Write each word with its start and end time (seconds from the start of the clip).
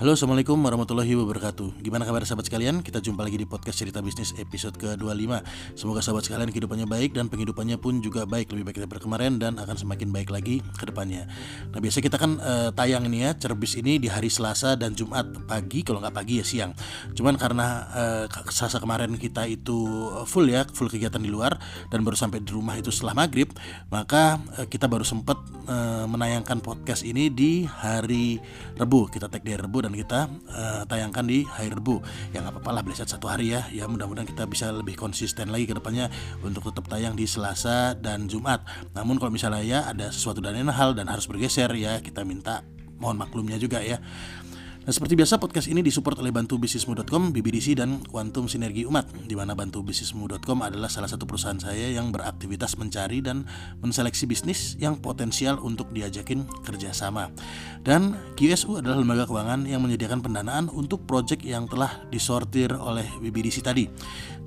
Halo 0.00 0.16
Assalamualaikum 0.16 0.56
warahmatullahi 0.64 1.12
wabarakatuh. 1.12 1.84
Gimana 1.84 2.08
kabar 2.08 2.24
sahabat 2.24 2.48
sekalian? 2.48 2.80
Kita 2.80 3.04
jumpa 3.04 3.20
lagi 3.20 3.36
di 3.36 3.44
podcast 3.44 3.84
cerita 3.84 4.00
bisnis 4.00 4.32
episode 4.40 4.80
ke-25 4.80 5.44
Semoga 5.76 6.00
sahabat 6.00 6.24
sekalian 6.24 6.48
kehidupannya 6.48 6.88
baik 6.88 7.12
dan 7.12 7.28
penghidupannya 7.28 7.76
pun 7.76 8.00
juga 8.00 8.24
baik. 8.24 8.48
Lebih 8.48 8.64
baik 8.64 8.76
daripada 8.80 9.04
kemarin 9.04 9.36
dan 9.36 9.60
akan 9.60 9.76
semakin 9.76 10.08
baik 10.08 10.32
lagi 10.32 10.64
ke 10.80 10.88
depannya. 10.88 11.28
Nah 11.68 11.84
biasa 11.84 12.00
kita 12.00 12.16
kan 12.16 12.40
uh, 12.40 12.72
tayang 12.72 13.12
nih 13.12 13.28
ya 13.28 13.30
Cerbis 13.44 13.76
ini 13.76 14.00
di 14.00 14.08
hari 14.08 14.32
Selasa 14.32 14.72
dan 14.72 14.96
Jumat 14.96 15.36
pagi 15.44 15.84
Kalau 15.84 16.00
nggak 16.00 16.16
pagi 16.16 16.40
ya 16.40 16.48
siang. 16.48 16.72
Cuman 17.12 17.36
karena 17.36 17.84
uh, 17.92 18.48
Selasa 18.48 18.80
kemarin 18.80 19.20
kita 19.20 19.44
itu 19.52 19.84
full 20.24 20.48
ya 20.48 20.64
Full 20.64 20.88
kegiatan 20.88 21.20
di 21.20 21.28
luar 21.28 21.60
Dan 21.92 22.08
baru 22.08 22.16
sampai 22.16 22.40
di 22.40 22.48
rumah 22.48 22.72
itu 22.80 22.88
setelah 22.88 23.28
maghrib 23.28 23.52
Maka 23.92 24.40
uh, 24.56 24.64
kita 24.64 24.88
baru 24.88 25.04
sempat 25.04 25.60
menayangkan 26.10 26.66
podcast 26.66 27.06
ini 27.06 27.30
di 27.30 27.62
hari 27.62 28.42
Rebu. 28.74 29.06
Kita 29.06 29.30
tag 29.30 29.46
di 29.46 29.54
Rebu 29.54 29.86
dan 29.86 29.89
kita 29.94 30.30
uh, 30.50 30.82
tayangkan 30.86 31.24
di 31.26 31.44
hari 31.46 31.70
Rebu 31.72 32.02
nggak 32.30 32.42
apa-apa 32.56 32.70
lah 32.70 32.82
belajar 32.82 33.06
satu 33.06 33.26
hari 33.28 33.54
ya. 33.54 33.66
Ya 33.70 33.86
mudah-mudahan 33.86 34.26
kita 34.26 34.46
bisa 34.46 34.70
lebih 34.70 34.96
konsisten 34.96 35.50
lagi 35.52 35.68
ke 35.68 35.74
depannya 35.76 36.08
untuk 36.40 36.70
tetap 36.70 36.88
tayang 36.88 37.14
di 37.14 37.28
Selasa 37.28 37.94
dan 37.98 38.26
Jumat. 38.26 38.64
Namun 38.96 39.20
kalau 39.20 39.30
misalnya 39.30 39.62
ya 39.62 39.80
ada 39.86 40.10
sesuatu 40.10 40.40
dan 40.40 40.56
lain 40.56 40.72
hal 40.72 40.94
dan 40.96 41.06
harus 41.10 41.28
bergeser 41.28 41.70
ya 41.76 41.98
kita 42.00 42.24
minta 42.26 42.62
mohon 43.00 43.16
maklumnya 43.16 43.56
juga 43.56 43.80
ya 43.80 43.96
Nah, 44.80 44.96
seperti 44.96 45.12
biasa 45.12 45.36
podcast 45.36 45.68
ini 45.68 45.84
disupport 45.84 46.24
oleh 46.24 46.32
bantubisnismu.com, 46.32 47.36
BBDC 47.36 47.76
dan 47.76 48.00
Quantum 48.00 48.48
Sinergi 48.48 48.88
Umat 48.88 49.12
di 49.28 49.36
mana 49.36 49.52
bantubisnismu.com 49.52 50.64
adalah 50.64 50.88
salah 50.88 51.04
satu 51.04 51.28
perusahaan 51.28 51.60
saya 51.60 51.92
yang 51.92 52.08
beraktivitas 52.08 52.80
mencari 52.80 53.20
dan 53.20 53.44
menseleksi 53.84 54.24
bisnis 54.24 54.80
yang 54.80 54.96
potensial 54.96 55.60
untuk 55.60 55.92
diajakin 55.92 56.48
kerjasama. 56.64 57.28
Dan 57.84 58.16
QSU 58.40 58.80
adalah 58.80 58.96
lembaga 58.96 59.28
keuangan 59.28 59.68
yang 59.68 59.84
menyediakan 59.84 60.24
pendanaan 60.24 60.72
untuk 60.72 61.04
proyek 61.04 61.44
yang 61.44 61.68
telah 61.68 62.00
disortir 62.08 62.72
oleh 62.72 63.04
BBDC 63.20 63.60
tadi. 63.60 63.84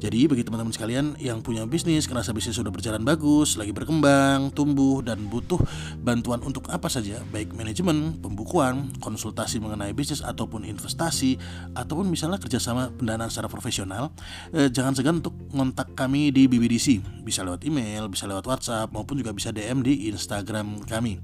Jadi 0.01 0.27
bagi 0.27 0.43
teman-teman 0.43 0.73
sekalian 0.73 1.13
yang 1.21 1.45
punya 1.45 1.63
bisnis, 1.63 2.09
kerasa 2.09 2.33
bisnis 2.33 2.57
sudah 2.57 2.73
berjalan 2.73 3.05
bagus, 3.05 3.55
lagi 3.55 3.71
berkembang, 3.71 4.49
tumbuh 4.51 4.99
dan 5.05 5.29
butuh 5.29 5.61
bantuan 6.01 6.41
untuk 6.41 6.67
apa 6.73 6.89
saja, 6.89 7.21
baik 7.29 7.53
manajemen, 7.55 8.17
pembukuan, 8.19 8.91
konsultasi 8.99 9.63
mengenai 9.63 9.95
bisnis 9.95 10.19
ataupun 10.23 10.65
investasi 10.65 11.37
ataupun 11.75 12.07
misalnya 12.07 12.39
kerjasama 12.39 12.89
pendanaan 12.95 13.29
secara 13.29 13.51
profesional 13.51 14.15
eh, 14.55 14.71
jangan 14.71 14.95
segan 14.95 15.19
untuk 15.19 15.35
kontak 15.51 15.91
kami 15.93 16.31
di 16.31 16.47
BBDC 16.47 17.03
bisa 17.21 17.43
lewat 17.43 17.67
email 17.67 18.07
bisa 18.07 18.25
lewat 18.25 18.47
WhatsApp 18.47 18.89
maupun 18.89 19.19
juga 19.19 19.35
bisa 19.35 19.51
DM 19.51 19.83
di 19.83 20.09
Instagram 20.09 20.81
kami 20.87 21.19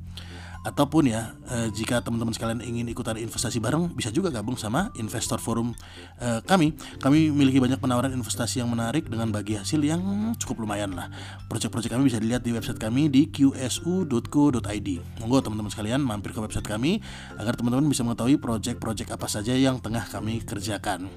ataupun 0.68 1.08
ya 1.08 1.40
eh, 1.48 1.72
jika 1.72 2.04
teman-teman 2.04 2.36
sekalian 2.36 2.60
ingin 2.60 2.88
ikutan 2.92 3.16
investasi 3.16 3.64
bareng 3.64 3.96
bisa 3.96 4.12
juga 4.12 4.28
gabung 4.34 4.60
sama 4.60 4.92
investor 5.00 5.40
forum 5.40 5.72
eh, 6.20 6.44
kami. 6.44 6.76
Kami 7.00 7.32
memiliki 7.32 7.64
banyak 7.64 7.80
penawaran 7.80 8.12
investasi 8.12 8.60
yang 8.60 8.70
menarik 8.72 9.08
dengan 9.08 9.32
bagi 9.32 9.56
hasil 9.56 9.80
yang 9.80 10.34
cukup 10.36 10.68
lumayan 10.68 10.92
lah. 10.96 11.08
Proyek-proyek 11.48 11.96
kami 11.96 12.12
bisa 12.12 12.20
dilihat 12.20 12.44
di 12.44 12.52
website 12.52 12.80
kami 12.80 13.08
di 13.08 13.32
qsu.co.id 13.32 14.90
monggo 15.20 15.38
teman-teman 15.40 15.72
sekalian 15.72 16.02
mampir 16.04 16.36
ke 16.36 16.40
website 16.44 16.68
kami 16.68 17.00
agar 17.40 17.56
teman-teman 17.56 17.88
bisa 17.88 18.04
mengetahui 18.04 18.40
proyek-proyek 18.40 19.16
apa 19.16 19.28
saja 19.32 19.56
yang 19.56 19.80
tengah 19.80 20.04
kami 20.08 20.44
kerjakan 20.44 21.08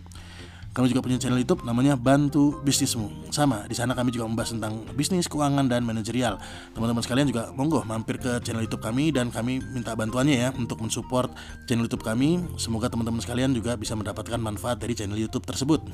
kami 0.73 0.89
juga 0.89 1.05
punya 1.05 1.21
channel 1.21 1.37
YouTube 1.37 1.69
namanya 1.69 2.01
Bantu 2.01 2.65
Bisnismu. 2.65 3.29
Sama, 3.29 3.69
di 3.69 3.77
sana 3.77 3.93
kami 3.93 4.09
juga 4.09 4.25
membahas 4.25 4.57
tentang 4.57 4.89
bisnis, 4.97 5.29
keuangan 5.29 5.69
dan 5.69 5.85
manajerial. 5.85 6.41
Teman-teman 6.73 7.05
sekalian 7.05 7.29
juga 7.29 7.53
monggo 7.53 7.85
mampir 7.85 8.17
ke 8.17 8.41
channel 8.41 8.65
YouTube 8.65 8.81
kami 8.81 9.13
dan 9.13 9.29
kami 9.29 9.61
minta 9.61 9.93
bantuannya 9.93 10.49
ya 10.49 10.49
untuk 10.57 10.81
mensupport 10.81 11.29
channel 11.69 11.85
YouTube 11.85 12.01
kami. 12.01 12.41
Semoga 12.57 12.89
teman-teman 12.89 13.21
sekalian 13.21 13.53
juga 13.53 13.77
bisa 13.77 13.93
mendapatkan 13.93 14.41
manfaat 14.41 14.81
dari 14.81 14.97
channel 14.97 15.21
YouTube 15.21 15.45
tersebut. 15.45 15.85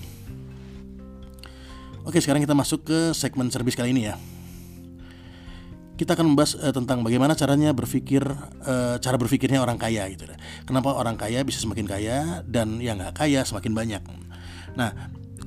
Oke, 2.06 2.22
sekarang 2.22 2.46
kita 2.46 2.54
masuk 2.54 2.86
ke 2.86 3.10
segmen 3.18 3.50
servis 3.50 3.74
kali 3.74 3.90
ini 3.90 4.14
ya 4.14 4.16
kita 5.98 6.14
akan 6.14 6.30
membahas 6.30 6.54
uh, 6.62 6.70
tentang 6.70 7.02
bagaimana 7.02 7.34
caranya 7.34 7.74
berpikir 7.74 8.22
uh, 8.62 8.96
cara 9.02 9.18
berpikirnya 9.18 9.58
orang 9.58 9.74
kaya 9.74 10.06
gitu 10.14 10.30
Kenapa 10.62 10.94
orang 10.94 11.18
kaya 11.18 11.42
bisa 11.42 11.58
semakin 11.58 11.90
kaya 11.90 12.46
dan 12.46 12.78
yang 12.78 13.02
nggak 13.02 13.18
kaya 13.18 13.42
semakin 13.42 13.74
banyak. 13.74 14.27
Nah, 14.78 14.94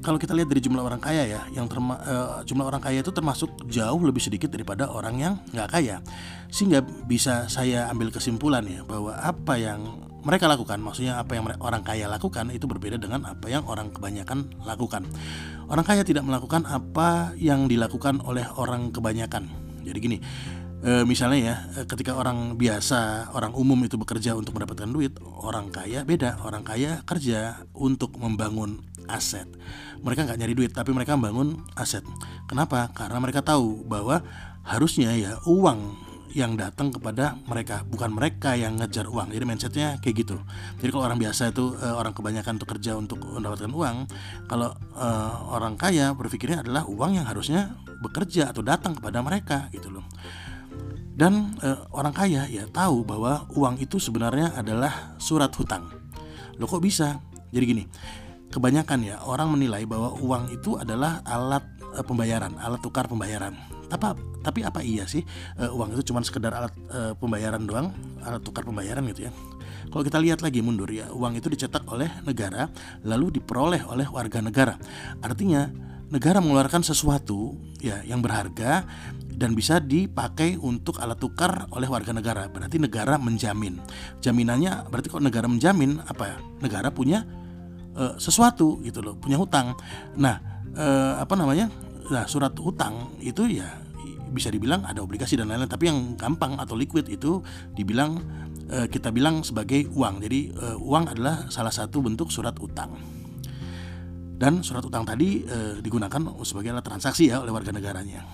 kalau 0.01 0.17
kita 0.17 0.35
lihat 0.35 0.49
dari 0.49 0.59
jumlah 0.59 0.81
orang 0.81 0.99
kaya 0.99 1.23
ya, 1.23 1.41
yang 1.53 1.69
terma, 1.69 1.95
uh, 2.03 2.41
jumlah 2.43 2.67
orang 2.67 2.81
kaya 2.83 2.99
itu 2.99 3.13
termasuk 3.13 3.47
jauh 3.69 4.01
lebih 4.01 4.19
sedikit 4.19 4.49
daripada 4.51 4.89
orang 4.89 5.15
yang 5.15 5.33
nggak 5.55 5.69
kaya, 5.71 6.03
sehingga 6.49 6.83
bisa 6.83 7.47
saya 7.47 7.87
ambil 7.87 8.11
kesimpulan 8.11 8.65
ya 8.65 8.81
bahwa 8.83 9.15
apa 9.15 9.55
yang 9.55 10.09
mereka 10.21 10.45
lakukan, 10.45 10.77
maksudnya 10.81 11.17
apa 11.17 11.33
yang 11.33 11.49
orang 11.61 11.81
kaya 11.81 12.05
lakukan 12.05 12.53
itu 12.53 12.69
berbeda 12.69 13.01
dengan 13.01 13.25
apa 13.25 13.49
yang 13.49 13.65
orang 13.65 13.89
kebanyakan 13.89 14.53
lakukan. 14.65 15.05
Orang 15.65 15.85
kaya 15.85 16.05
tidak 16.05 16.27
melakukan 16.27 16.67
apa 16.69 17.33
yang 17.39 17.65
dilakukan 17.65 18.21
oleh 18.21 18.45
orang 18.53 18.93
kebanyakan. 18.93 19.49
Jadi 19.81 19.97
gini, 19.97 20.17
e, 20.85 21.01
misalnya 21.05 21.39
ya 21.41 21.55
ketika 21.89 22.17
orang 22.17 22.57
biasa 22.57 23.31
orang 23.33 23.53
umum 23.57 23.77
itu 23.85 23.97
bekerja 23.97 24.37
untuk 24.37 24.57
mendapatkan 24.57 24.89
duit 24.89 25.13
orang 25.21 25.69
kaya 25.69 26.05
beda 26.05 26.41
orang 26.45 26.65
kaya 26.65 27.01
kerja 27.05 27.65
untuk 27.77 28.17
membangun 28.17 28.81
aset. 29.07 29.47
Mereka 30.01 30.25
nggak 30.25 30.39
nyari 30.41 30.53
duit 30.57 30.71
tapi 30.73 30.91
mereka 30.91 31.13
membangun 31.17 31.61
aset. 31.77 32.05
Kenapa? 32.49 32.89
Karena 32.91 33.21
mereka 33.21 33.45
tahu 33.45 33.85
bahwa 33.85 34.21
harusnya 34.65 35.13
ya 35.17 35.41
uang 35.45 36.11
yang 36.31 36.55
datang 36.55 36.95
kepada 36.95 37.35
mereka 37.43 37.83
bukan 37.87 38.11
mereka 38.15 38.55
yang 38.55 38.79
ngejar 38.79 39.07
uang. 39.07 39.35
Jadi 39.35 39.43
mindsetnya 39.43 39.87
kayak 39.99 40.15
gitu. 40.25 40.37
Jadi 40.79 40.89
kalau 40.91 41.03
orang 41.07 41.19
biasa 41.19 41.51
itu 41.51 41.75
uh, 41.75 41.95
orang 41.99 42.15
kebanyakan 42.15 42.55
untuk 42.59 42.69
kerja 42.71 42.95
untuk 42.95 43.19
mendapatkan 43.19 43.71
uang 43.71 43.97
kalau 44.47 44.71
uh, 44.95 45.35
orang 45.51 45.75
kaya 45.75 46.15
berpikirnya 46.15 46.63
adalah 46.63 46.87
uang 46.87 47.19
yang 47.19 47.27
harusnya 47.27 47.75
bekerja 47.99 48.55
atau 48.55 48.63
datang 48.63 48.95
kepada 48.95 49.19
mereka 49.19 49.67
gitu 49.75 49.91
loh. 49.91 50.07
Dan 51.11 51.59
uh, 51.61 51.85
orang 51.91 52.15
kaya 52.15 52.47
ya 52.47 52.65
tahu 52.71 53.03
bahwa 53.03 53.45
uang 53.53 53.83
itu 53.83 53.99
sebenarnya 53.99 54.55
adalah 54.55 55.19
surat 55.19 55.51
hutang. 55.51 55.91
Lo 56.55 56.65
kok 56.65 56.81
bisa? 56.81 57.19
Jadi 57.51 57.65
gini 57.67 57.83
kebanyakan 58.51 58.99
ya 59.01 59.15
orang 59.23 59.55
menilai 59.55 59.87
bahwa 59.87 60.13
uang 60.19 60.51
itu 60.51 60.75
adalah 60.75 61.23
alat 61.23 61.63
uh, 61.95 62.03
pembayaran, 62.03 62.53
alat 62.59 62.83
tukar 62.83 63.07
pembayaran. 63.07 63.55
Tapi 63.87 64.15
tapi 64.43 64.59
apa 64.63 64.79
iya 64.83 65.07
sih 65.07 65.23
uh, 65.59 65.71
uang 65.71 65.95
itu 65.95 66.11
cuma 66.11 66.19
sekedar 66.21 66.51
alat 66.51 66.73
uh, 66.91 67.15
pembayaran 67.15 67.63
doang, 67.63 67.95
alat 68.21 68.43
tukar 68.43 68.67
pembayaran 68.67 69.07
gitu 69.09 69.31
ya? 69.31 69.31
Kalau 69.91 70.03
kita 70.07 70.23
lihat 70.23 70.39
lagi 70.39 70.63
mundur 70.63 70.87
ya, 70.87 71.11
uang 71.11 71.35
itu 71.35 71.51
dicetak 71.51 71.83
oleh 71.91 72.07
negara 72.23 72.71
lalu 73.03 73.39
diperoleh 73.39 73.83
oleh 73.87 74.07
warga 74.07 74.39
negara. 74.39 74.75
Artinya 75.19 75.67
negara 76.11 76.39
mengeluarkan 76.39 76.83
sesuatu 76.83 77.55
ya 77.79 77.99
yang 78.07 78.23
berharga 78.23 78.87
dan 79.35 79.57
bisa 79.57 79.81
dipakai 79.81 80.55
untuk 80.59 81.01
alat 81.01 81.17
tukar 81.19 81.67
oleh 81.75 81.91
warga 81.91 82.15
negara. 82.15 82.47
Berarti 82.47 82.79
negara 82.79 83.19
menjamin. 83.19 83.83
Jaminannya 84.23 84.87
berarti 84.87 85.07
kalau 85.11 85.23
negara 85.27 85.47
menjamin 85.51 85.99
apa 86.07 86.23
ya? 86.35 86.37
Negara 86.63 86.87
punya 86.93 87.27
uh, 87.95 88.15
sesuatu 88.19 88.79
gitu 88.83 88.99
loh, 89.03 89.15
punya 89.17 89.39
hutang. 89.39 89.75
Nah, 90.19 90.39
uh, 90.75 91.19
apa 91.19 91.33
namanya? 91.35 91.71
Nah, 92.11 92.27
surat 92.27 92.51
hutang 92.59 93.15
itu 93.23 93.47
ya 93.47 93.67
bisa 94.31 94.47
dibilang 94.47 94.87
ada 94.87 95.03
obligasi 95.03 95.35
dan 95.35 95.51
lain-lain, 95.51 95.67
tapi 95.67 95.91
yang 95.91 96.15
gampang 96.15 96.55
atau 96.55 96.75
liquid 96.75 97.07
itu 97.11 97.43
dibilang 97.75 98.19
uh, 98.71 98.87
kita 98.87 99.11
bilang 99.11 99.43
sebagai 99.43 99.87
uang. 99.91 100.23
Jadi 100.23 100.51
uh, 100.55 100.77
uang 100.79 101.11
adalah 101.11 101.51
salah 101.51 101.71
satu 101.71 101.99
bentuk 101.99 102.31
surat 102.31 102.55
utang. 102.59 102.95
Dan 104.41 104.65
surat 104.65 104.81
utang 104.81 105.05
tadi 105.05 105.45
uh, 105.45 105.77
digunakan 105.83 106.21
sebagai 106.41 106.73
alat 106.73 106.85
transaksi 106.87 107.29
ya 107.29 107.43
oleh 107.43 107.53
warga 107.53 107.69
negaranya. 107.75 108.25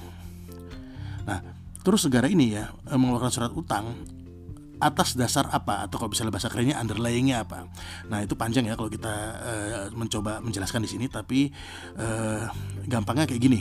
Nah, 1.28 1.40
terus 1.84 2.08
negara 2.08 2.32
ini 2.32 2.56
ya 2.56 2.72
mengeluarkan 2.88 3.32
surat 3.34 3.52
utang 3.52 3.92
atas 4.78 5.18
dasar 5.18 5.50
apa 5.50 5.86
atau 5.86 5.98
kalau 5.98 6.14
misalnya 6.14 6.34
bahasa 6.34 6.50
kerennya 6.50 6.78
underlyingnya 6.78 7.44
apa. 7.46 7.66
Nah 8.10 8.22
itu 8.22 8.38
panjang 8.38 8.70
ya 8.70 8.78
kalau 8.78 8.90
kita 8.90 9.14
uh, 9.42 9.86
mencoba 9.94 10.40
menjelaskan 10.42 10.86
di 10.86 10.90
sini, 10.90 11.06
tapi 11.10 11.50
uh, 11.98 12.46
gampangnya 12.86 13.26
kayak 13.26 13.42
gini. 13.42 13.60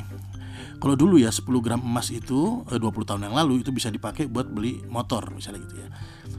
Kalau 0.76 0.94
dulu 0.94 1.17
ya 1.17 1.32
10 1.32 1.46
gram 1.64 1.81
emas 1.81 2.12
itu 2.12 2.62
20 2.69 2.76
eh, 2.76 3.05
tahun 3.06 3.23
yang 3.28 3.34
lalu 3.34 3.64
itu 3.64 3.73
bisa 3.73 3.88
dipakai 3.88 4.28
buat 4.28 4.49
beli 4.49 4.84
motor 4.87 5.32
misalnya 5.32 5.64
gitu 5.64 5.76
ya. 5.81 5.88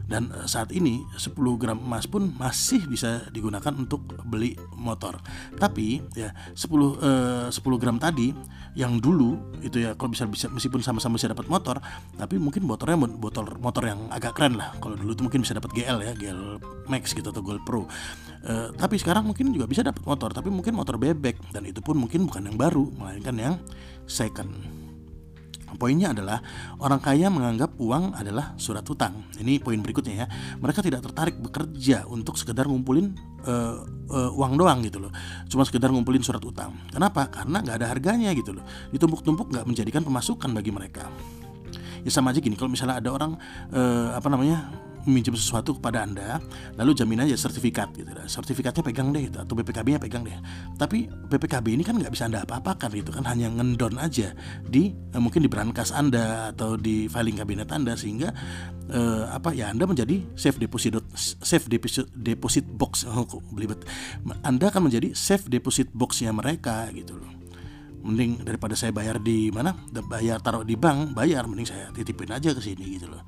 Dan 0.08 0.32
saat 0.48 0.72
ini 0.72 1.04
10 1.20 1.36
gram 1.60 1.76
emas 1.76 2.08
pun 2.08 2.32
masih 2.40 2.88
bisa 2.88 3.28
digunakan 3.34 3.76
untuk 3.76 4.08
beli 4.24 4.56
motor. 4.78 5.20
Tapi 5.60 6.00
ya 6.16 6.32
10 6.54 6.64
eh, 7.04 7.48
10 7.52 7.82
gram 7.82 7.98
tadi 8.00 8.32
yang 8.78 9.02
dulu 9.02 9.58
itu 9.66 9.82
ya 9.82 9.98
kalau 9.98 10.14
bisa 10.14 10.30
bisa 10.30 10.48
meskipun 10.54 10.86
sama-sama 10.86 11.18
bisa 11.18 11.34
dapat 11.34 11.50
motor, 11.50 11.82
tapi 12.14 12.38
mungkin 12.38 12.62
motornya 12.64 12.94
botol 13.10 13.58
motor 13.58 13.84
yang 13.90 14.06
agak 14.14 14.38
keren 14.38 14.54
lah. 14.54 14.78
Kalau 14.78 14.94
dulu 14.94 15.18
itu 15.18 15.26
mungkin 15.26 15.42
bisa 15.42 15.58
dapat 15.58 15.74
GL 15.74 15.98
ya, 16.06 16.14
GL 16.14 16.62
Max 16.86 17.12
gitu 17.18 17.34
atau 17.34 17.42
Gold 17.42 17.66
Pro. 17.66 17.90
Uh, 18.48 18.72
tapi 18.80 18.96
sekarang 18.96 19.28
mungkin 19.28 19.52
juga 19.52 19.68
bisa 19.68 19.84
dapat 19.84 20.00
motor, 20.08 20.32
tapi 20.32 20.48
mungkin 20.48 20.72
motor 20.72 20.96
bebek 20.96 21.52
dan 21.52 21.68
itu 21.68 21.84
pun 21.84 22.00
mungkin 22.00 22.32
bukan 22.32 22.48
yang 22.48 22.56
baru, 22.56 22.88
melainkan 22.96 23.36
yang 23.36 23.56
second. 24.08 24.56
Poinnya 25.76 26.16
adalah 26.16 26.40
orang 26.80 27.04
kaya 27.04 27.28
menganggap 27.28 27.76
uang 27.76 28.16
adalah 28.16 28.56
surat 28.56 28.88
hutang. 28.88 29.28
Ini 29.36 29.60
poin 29.60 29.76
berikutnya 29.84 30.24
ya. 30.24 30.28
Mereka 30.64 30.80
tidak 30.80 31.04
tertarik 31.04 31.36
bekerja 31.44 32.08
untuk 32.08 32.40
sekedar 32.40 32.72
ngumpulin 32.72 33.12
uh, 33.44 33.84
uh, 34.08 34.32
uang 34.32 34.56
doang 34.56 34.80
gitu 34.88 35.04
loh. 35.04 35.12
Cuma 35.52 35.68
sekedar 35.68 35.92
ngumpulin 35.92 36.24
surat 36.24 36.40
utang. 36.40 36.72
Kenapa? 36.88 37.28
Karena 37.28 37.60
nggak 37.60 37.84
ada 37.84 37.88
harganya 37.92 38.32
gitu 38.32 38.56
loh. 38.56 38.64
Ditumpuk-tumpuk 38.96 39.52
nggak 39.52 39.68
menjadikan 39.68 40.08
pemasukan 40.08 40.56
bagi 40.56 40.72
mereka. 40.72 41.12
Ya 42.08 42.16
sama 42.16 42.32
aja 42.32 42.40
gini. 42.40 42.56
Kalau 42.56 42.72
misalnya 42.72 43.04
ada 43.04 43.12
orang 43.12 43.36
uh, 43.76 44.16
apa 44.16 44.32
namanya 44.32 44.72
meminjam 45.08 45.34
sesuatu 45.34 45.80
kepada 45.80 46.04
anda 46.04 46.44
lalu 46.76 46.92
jamin 46.94 47.24
aja 47.24 47.34
sertifikat 47.40 47.96
gitu. 47.96 48.12
Sertifikatnya 48.28 48.84
pegang 48.84 49.10
deh 49.16 49.32
gitu, 49.32 49.40
atau 49.40 49.56
BPKB-nya 49.56 50.00
pegang 50.04 50.28
deh. 50.28 50.36
Tapi 50.76 51.08
BPKB 51.08 51.80
ini 51.80 51.84
kan 51.88 51.96
nggak 51.96 52.12
bisa 52.12 52.28
anda 52.28 52.44
apa-apakan 52.44 52.92
gitu 52.94 53.16
kan 53.16 53.24
hanya 53.26 53.48
ngendon 53.48 53.96
aja 53.98 54.36
di 54.68 54.92
eh, 54.92 55.22
mungkin 55.22 55.42
di 55.42 55.50
brankas 55.50 55.96
anda 55.96 56.52
atau 56.52 56.76
di 56.76 57.08
filing 57.08 57.40
kabinet 57.40 57.72
anda 57.72 57.96
sehingga 57.96 58.36
eh, 58.92 59.24
apa 59.32 59.56
ya 59.56 59.72
anda 59.72 59.88
menjadi 59.88 60.24
safe 60.36 60.60
deposit 60.60 61.00
safe 61.16 61.66
deposit 61.72 62.12
deposit 62.12 62.68
box. 62.68 63.08
Oh, 63.08 63.26
belibet. 63.56 63.82
Anda 64.44 64.70
akan 64.70 64.92
menjadi 64.92 65.16
safe 65.16 65.48
deposit 65.48 65.90
boxnya 65.96 66.36
mereka 66.36 66.92
gitu 66.92 67.18
loh. 67.18 67.32
Mending 68.04 68.46
daripada 68.46 68.78
saya 68.78 68.94
bayar 68.94 69.20
di 69.20 69.50
mana? 69.50 69.74
Bayar 69.90 70.40
taruh 70.40 70.64
di 70.64 70.78
bank 70.78 71.18
bayar 71.18 71.50
mending 71.50 71.68
saya 71.68 71.90
titipin 71.92 72.32
aja 72.32 72.54
ke 72.54 72.62
sini 72.62 73.00
gitu 73.00 73.10
loh. 73.10 73.24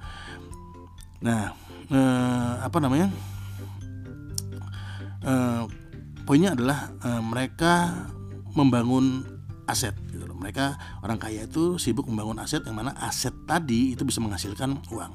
Nah 1.26 1.52
eh, 1.90 2.54
apa 2.62 2.78
namanya? 2.82 3.10
Eh, 5.26 5.64
poinnya 6.24 6.54
adalah 6.54 6.94
eh, 7.04 7.22
mereka 7.22 8.06
membangun 8.54 9.26
aset 9.70 9.94
gitu 10.10 10.26
mereka 10.34 10.80
orang 11.06 11.22
kaya 11.22 11.46
itu 11.46 11.78
sibuk 11.78 12.10
membangun 12.10 12.42
aset 12.42 12.66
yang 12.66 12.82
mana 12.82 12.98
aset 13.06 13.36
tadi 13.46 13.94
itu 13.94 14.02
bisa 14.02 14.18
menghasilkan 14.18 14.82
uang 14.90 15.14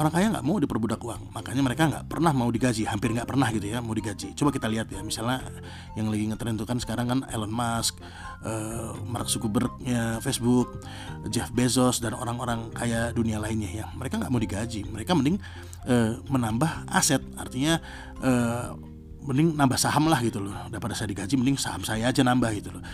orang 0.00 0.12
kaya 0.16 0.26
nggak 0.32 0.46
mau 0.48 0.56
diperbudak 0.56 1.00
uang. 1.04 1.36
Makanya 1.36 1.60
mereka 1.60 1.82
nggak 1.84 2.04
pernah 2.08 2.32
mau 2.32 2.48
digaji. 2.48 2.88
Hampir 2.88 3.12
nggak 3.12 3.28
pernah 3.28 3.52
gitu 3.52 3.68
ya 3.68 3.84
mau 3.84 3.92
digaji. 3.92 4.32
Coba 4.32 4.48
kita 4.48 4.64
lihat 4.72 4.88
ya 4.88 5.04
misalnya 5.04 5.44
yang 5.92 6.08
lagi 6.08 6.24
ngetren 6.32 6.56
itu 6.56 6.64
kan 6.64 6.80
sekarang 6.80 7.06
kan 7.12 7.18
Elon 7.28 7.52
Musk 7.52 8.00
uh, 8.40 8.96
Mark 9.04 9.28
Zuckerbergnya 9.28 10.24
Facebook 10.24 10.80
Jeff 11.28 11.52
Bezos 11.52 12.00
dan 12.00 12.16
orang-orang 12.16 12.72
kaya 12.72 13.12
dunia 13.12 13.36
lainnya 13.36 13.68
ya. 13.68 13.86
Mereka 13.92 14.16
nggak 14.16 14.32
mau 14.32 14.40
digaji. 14.40 14.88
Mereka 14.88 15.12
mending 15.12 15.36
uh, 15.84 16.16
menambah 16.32 16.88
aset. 16.88 17.20
Artinya 17.36 17.76
uh, 18.24 18.72
mending 19.20 19.52
nambah 19.52 19.76
saham 19.76 20.08
lah 20.08 20.24
gitu 20.24 20.40
loh. 20.40 20.56
Daripada 20.72 20.96
saya 20.96 21.12
digaji 21.12 21.36
mending 21.36 21.60
saham 21.60 21.84
saya 21.84 22.08
aja 22.08 22.24
nambah 22.24 22.48
gitu 22.56 22.72
loh 22.72 22.84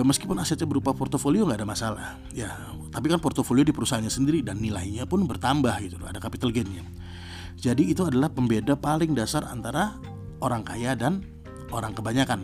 meskipun 0.00 0.40
asetnya 0.40 0.64
berupa 0.64 0.96
portofolio 0.96 1.44
nggak 1.44 1.60
ada 1.60 1.68
masalah 1.68 2.08
ya. 2.32 2.48
Tapi 2.88 3.12
kan 3.12 3.20
portofolio 3.20 3.60
di 3.60 3.76
perusahaannya 3.76 4.08
sendiri 4.08 4.40
dan 4.40 4.56
nilainya 4.56 5.04
pun 5.04 5.28
bertambah 5.28 5.72
gitu 5.84 6.00
loh 6.00 6.08
ada 6.08 6.16
capital 6.16 6.48
gainnya. 6.48 6.80
Jadi 7.60 7.92
itu 7.92 8.00
adalah 8.08 8.32
pembeda 8.32 8.74
paling 8.80 9.12
dasar 9.12 9.44
antara 9.44 10.00
orang 10.40 10.64
kaya 10.64 10.96
dan 10.96 11.20
orang 11.68 11.92
kebanyakan. 11.92 12.40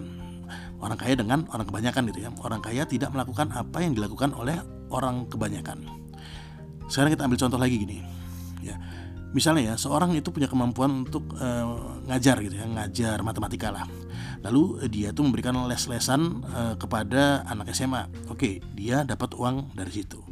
Orang 0.78 0.94
kaya 1.00 1.18
dengan 1.18 1.48
orang 1.50 1.66
kebanyakan 1.66 2.02
gitu 2.12 2.20
ya. 2.28 2.30
Orang 2.44 2.60
kaya 2.60 2.84
tidak 2.84 3.10
melakukan 3.10 3.50
apa 3.50 3.82
yang 3.82 3.96
dilakukan 3.96 4.30
oleh 4.36 4.60
orang 4.92 5.26
kebanyakan. 5.26 5.82
Sekarang 6.86 7.12
kita 7.16 7.24
ambil 7.24 7.40
contoh 7.40 7.58
lagi 7.58 7.76
gini 7.80 7.98
ya. 8.60 8.76
Misalnya 9.32 9.72
ya 9.72 9.74
seorang 9.76 10.16
itu 10.16 10.32
punya 10.32 10.48
kemampuan 10.48 11.04
untuk 11.04 11.36
uh, 11.36 12.00
ngajar 12.08 12.40
gitu 12.40 12.56
ya 12.56 12.64
ngajar 12.64 13.20
matematika 13.20 13.68
lah 13.68 13.84
lalu 14.42 14.86
dia 14.86 15.10
tuh 15.10 15.26
memberikan 15.26 15.54
les-lesan 15.66 16.44
uh, 16.46 16.74
kepada 16.78 17.42
anak 17.46 17.74
SMA 17.74 18.06
oke 18.30 18.62
dia 18.74 19.02
dapat 19.02 19.34
uang 19.34 19.74
dari 19.74 19.90
situ. 19.90 20.22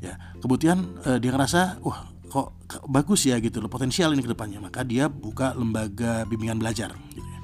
Ya 0.00 0.16
kemudian 0.40 0.96
uh, 1.04 1.18
dia 1.20 1.34
ngerasa 1.34 1.82
wah 1.84 2.08
kok 2.30 2.54
bagus 2.86 3.26
ya 3.26 3.36
gitu 3.42 3.58
loh 3.58 3.66
potensial 3.66 4.14
ini 4.14 4.22
ke 4.22 4.30
depannya 4.30 4.62
maka 4.62 4.86
dia 4.86 5.10
buka 5.10 5.52
lembaga 5.58 6.22
bimbingan 6.24 6.62
belajar 6.62 6.94
gitu 7.10 7.26
ya. 7.26 7.38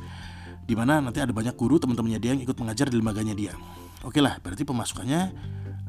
Di 0.66 0.74
mana 0.74 1.02
nanti 1.02 1.18
ada 1.22 1.34
banyak 1.34 1.58
guru 1.58 1.78
teman-temannya 1.82 2.18
dia 2.22 2.30
yang 2.34 2.42
ikut 2.42 2.56
mengajar 2.58 2.86
di 2.90 2.96
lembaganya 2.98 3.34
dia. 3.34 3.52
Oke 4.06 4.22
lah 4.22 4.38
berarti 4.38 4.62
pemasukannya 4.62 5.20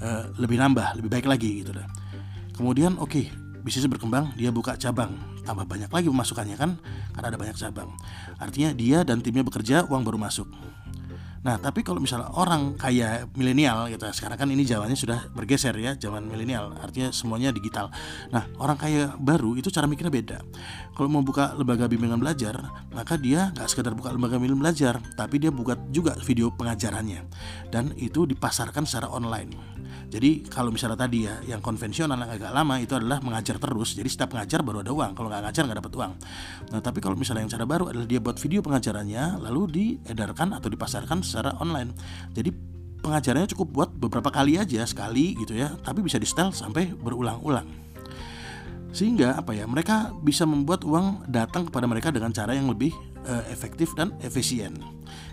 uh, 0.02 0.24
lebih 0.42 0.58
nambah 0.58 0.98
lebih 1.02 1.10
baik 1.14 1.26
lagi 1.30 1.62
gitu 1.62 1.72
dah. 1.78 1.88
Kemudian 2.58 2.98
oke 2.98 3.14
okay, 3.14 3.26
bisnisnya 3.62 3.92
berkembang 3.92 4.34
dia 4.36 4.54
buka 4.54 4.76
cabang. 4.76 5.14
Tambah 5.48 5.64
banyak 5.64 5.88
lagi 5.88 6.08
pemasukannya 6.12 6.58
kan 6.60 6.76
karena 7.16 7.28
ada 7.32 7.38
banyak 7.40 7.58
cabang. 7.58 7.90
Artinya 8.38 8.76
dia 8.76 9.02
dan 9.08 9.24
timnya 9.24 9.48
bekerja 9.48 9.88
uang 9.88 10.04
baru 10.04 10.20
masuk 10.20 10.48
Nah, 11.48 11.56
tapi 11.56 11.80
kalau 11.80 12.04
misalnya 12.04 12.28
orang 12.36 12.76
kaya 12.76 13.24
milenial 13.40 13.88
gitu, 13.88 14.04
sekarang 14.12 14.36
kan 14.36 14.52
ini 14.52 14.68
zamannya 14.68 15.00
sudah 15.00 15.32
bergeser 15.32 15.72
ya, 15.80 15.96
zaman 15.96 16.28
milenial, 16.28 16.76
artinya 16.76 17.08
semuanya 17.16 17.56
digital. 17.56 17.88
Nah, 18.36 18.52
orang 18.60 18.76
kaya 18.76 19.16
baru 19.16 19.56
itu 19.56 19.72
cara 19.72 19.88
mikirnya 19.88 20.12
beda. 20.12 20.38
Kalau 20.92 21.08
mau 21.08 21.24
buka 21.24 21.56
lembaga 21.56 21.88
bimbingan 21.88 22.20
belajar, 22.20 22.84
maka 22.92 23.16
dia 23.16 23.56
nggak 23.56 23.68
sekedar 23.72 23.96
buka 23.96 24.12
lembaga 24.12 24.36
bimbingan 24.36 24.60
belajar, 24.60 25.00
tapi 25.16 25.40
dia 25.40 25.48
buka 25.48 25.80
juga 25.88 26.20
video 26.20 26.52
pengajarannya, 26.52 27.24
dan 27.72 27.96
itu 27.96 28.28
dipasarkan 28.28 28.84
secara 28.84 29.08
online. 29.08 29.78
Jadi 30.08 30.48
kalau 30.48 30.72
misalnya 30.72 30.96
tadi 30.96 31.28
ya 31.28 31.36
yang 31.44 31.60
konvensional 31.60 32.16
yang 32.16 32.32
agak 32.32 32.52
lama 32.56 32.80
itu 32.80 32.96
adalah 32.96 33.20
mengajar 33.20 33.60
terus. 33.60 33.92
Jadi 33.92 34.08
setiap 34.08 34.32
mengajar 34.32 34.64
baru 34.64 34.80
ada 34.80 34.92
uang. 34.96 35.12
Kalau 35.12 35.28
nggak 35.28 35.44
ngajar 35.44 35.64
nggak 35.68 35.80
dapat 35.84 35.94
uang. 36.00 36.12
Nah 36.72 36.80
tapi 36.80 37.00
kalau 37.04 37.20
misalnya 37.20 37.44
yang 37.44 37.52
cara 37.52 37.66
baru 37.68 37.92
adalah 37.92 38.08
dia 38.08 38.20
buat 38.24 38.40
video 38.40 38.64
pengajarannya 38.64 39.44
lalu 39.44 39.62
diedarkan 39.68 40.56
atau 40.56 40.72
dipasarkan 40.72 41.28
secara 41.38 41.54
online. 41.62 41.94
Jadi 42.34 42.50
pengajarannya 43.06 43.54
cukup 43.54 43.68
buat 43.70 43.90
beberapa 43.94 44.34
kali 44.34 44.58
aja 44.58 44.82
sekali 44.90 45.38
gitu 45.38 45.54
ya. 45.54 45.70
Tapi 45.86 46.02
bisa 46.02 46.18
di 46.18 46.26
setel 46.26 46.50
sampai 46.50 46.90
berulang-ulang. 46.98 47.86
Sehingga 48.90 49.38
apa 49.38 49.54
ya 49.54 49.70
mereka 49.70 50.10
bisa 50.26 50.50
membuat 50.50 50.82
uang 50.82 51.30
datang 51.30 51.70
kepada 51.70 51.86
mereka 51.86 52.10
dengan 52.10 52.34
cara 52.34 52.58
yang 52.58 52.66
lebih 52.66 52.90
uh, 53.30 53.46
efektif 53.54 53.94
dan 53.94 54.18
efisien. 54.26 54.74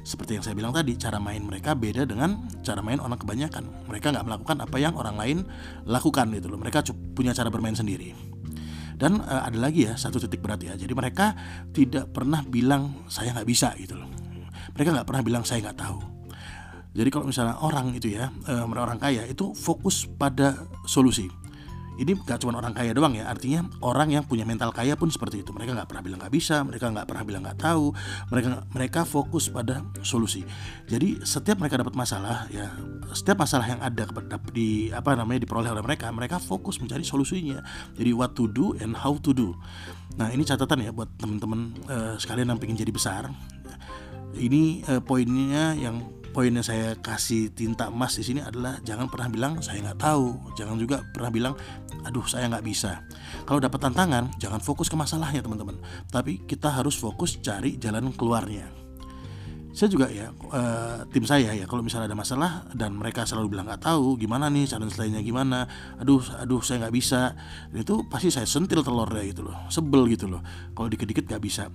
Seperti 0.04 0.36
yang 0.36 0.44
saya 0.44 0.52
bilang 0.52 0.76
tadi 0.76 0.92
cara 1.00 1.16
main 1.16 1.40
mereka 1.40 1.72
beda 1.72 2.04
dengan 2.04 2.44
cara 2.60 2.84
main 2.84 3.00
orang 3.00 3.16
kebanyakan. 3.16 3.88
Mereka 3.88 4.12
nggak 4.12 4.26
melakukan 4.28 4.56
apa 4.60 4.76
yang 4.76 4.92
orang 5.00 5.16
lain 5.16 5.38
lakukan 5.88 6.28
gitu 6.36 6.52
loh. 6.52 6.60
Mereka 6.60 6.84
punya 7.16 7.32
cara 7.32 7.48
bermain 7.48 7.72
sendiri. 7.72 8.12
Dan 9.00 9.24
uh, 9.24 9.48
ada 9.48 9.56
lagi 9.56 9.88
ya 9.88 9.96
satu 9.96 10.20
titik 10.20 10.44
berat 10.44 10.60
ya. 10.60 10.76
Jadi 10.76 10.92
mereka 10.92 11.32
tidak 11.72 12.12
pernah 12.12 12.44
bilang 12.44 13.08
saya 13.08 13.32
nggak 13.32 13.48
bisa 13.48 13.72
gitu 13.80 13.96
loh 13.96 14.23
mereka 14.74 14.90
nggak 14.90 15.06
pernah 15.06 15.22
bilang 15.22 15.44
saya 15.46 15.62
nggak 15.64 15.78
tahu. 15.78 15.98
Jadi 16.94 17.08
kalau 17.10 17.26
misalnya 17.26 17.58
orang 17.58 17.90
itu 17.90 18.14
ya 18.14 18.30
uh, 18.46 18.66
orang 18.70 19.02
kaya 19.02 19.26
itu 19.26 19.50
fokus 19.54 20.06
pada 20.06 20.54
solusi. 20.86 21.26
Ini 21.94 22.10
gak 22.26 22.42
cuma 22.42 22.58
orang 22.58 22.74
kaya 22.74 22.90
doang 22.90 23.14
ya 23.14 23.30
artinya 23.30 23.70
orang 23.78 24.10
yang 24.10 24.26
punya 24.26 24.42
mental 24.42 24.74
kaya 24.74 24.98
pun 24.98 25.14
seperti 25.14 25.46
itu. 25.46 25.54
Mereka 25.54 25.78
nggak 25.78 25.86
pernah 25.86 26.02
bilang 26.02 26.18
nggak 26.18 26.34
bisa 26.34 26.66
mereka 26.66 26.90
nggak 26.90 27.06
pernah 27.06 27.22
bilang 27.22 27.42
nggak 27.46 27.54
tahu 27.54 27.94
mereka 28.34 28.66
mereka 28.74 29.00
fokus 29.06 29.46
pada 29.46 29.86
solusi. 30.02 30.42
Jadi 30.90 31.22
setiap 31.22 31.62
mereka 31.62 31.78
dapat 31.78 31.94
masalah 31.94 32.50
ya 32.50 32.66
setiap 33.14 33.46
masalah 33.46 33.70
yang 33.70 33.78
ada 33.78 34.10
di 34.50 34.90
apa 34.90 35.14
namanya 35.14 35.46
diperoleh 35.46 35.70
oleh 35.70 35.86
mereka 35.86 36.10
mereka 36.10 36.42
fokus 36.42 36.82
mencari 36.82 37.06
solusinya. 37.06 37.62
Jadi 37.94 38.10
what 38.10 38.34
to 38.34 38.50
do 38.50 38.74
and 38.82 38.98
how 38.98 39.14
to 39.14 39.30
do. 39.30 39.54
Nah 40.18 40.34
ini 40.34 40.42
catatan 40.42 40.82
ya 40.82 40.90
buat 40.90 41.14
teman-teman 41.14 41.78
uh, 41.86 42.14
sekalian 42.18 42.50
yang 42.50 42.58
pengen 42.58 42.74
jadi 42.74 42.90
besar 42.90 43.30
ini 44.38 44.82
uh, 44.86 45.00
poinnya 45.00 45.74
yang 45.74 46.02
poin 46.34 46.50
yang 46.50 46.66
saya 46.66 46.98
kasih 46.98 47.54
tinta 47.54 47.86
emas 47.86 48.18
di 48.18 48.26
sini 48.26 48.42
adalah 48.42 48.82
jangan 48.82 49.06
pernah 49.06 49.30
bilang 49.30 49.52
saya 49.62 49.78
nggak 49.86 50.02
tahu, 50.02 50.34
jangan 50.58 50.74
juga 50.74 51.06
pernah 51.14 51.30
bilang 51.30 51.54
aduh 52.02 52.26
saya 52.26 52.50
nggak 52.50 52.66
bisa. 52.66 53.06
Kalau 53.46 53.62
dapat 53.62 53.78
tantangan, 53.78 54.34
jangan 54.42 54.58
fokus 54.58 54.90
ke 54.90 54.98
masalahnya 54.98 55.46
teman-teman, 55.46 55.78
tapi 56.10 56.42
kita 56.42 56.74
harus 56.74 56.98
fokus 56.98 57.38
cari 57.38 57.78
jalan 57.78 58.10
keluarnya 58.10 58.83
saya 59.74 59.90
juga 59.90 60.06
ya 60.06 60.30
uh, 60.30 61.02
tim 61.10 61.26
saya 61.26 61.50
ya 61.50 61.66
kalau 61.66 61.82
misalnya 61.82 62.06
ada 62.06 62.14
masalah 62.14 62.62
dan 62.78 62.94
mereka 62.94 63.26
selalu 63.26 63.58
bilang 63.58 63.66
nggak 63.66 63.82
tahu 63.82 64.14
gimana 64.14 64.46
nih 64.46 64.70
cara 64.70 64.86
selainnya 64.86 65.18
gimana? 65.18 65.66
Aduh 65.98 66.22
aduh 66.38 66.62
saya 66.62 66.86
nggak 66.86 66.94
bisa. 66.94 67.34
Dan 67.74 67.82
itu 67.82 68.06
pasti 68.06 68.30
saya 68.30 68.46
sentil 68.46 68.86
telurnya 68.86 69.26
gitu 69.26 69.50
loh 69.50 69.66
sebel 69.66 70.06
gitu 70.14 70.30
loh. 70.30 70.38
Kalau 70.78 70.86
dikit-dikit 70.86 71.26
nggak 71.26 71.42
bisa. 71.42 71.66